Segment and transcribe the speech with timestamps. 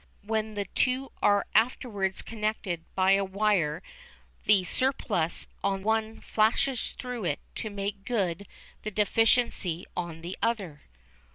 [0.23, 3.83] When the two are afterwards connected by a wire
[4.45, 8.47] the surplus on one flashes through it to make good
[8.81, 10.81] the deficiency on the other.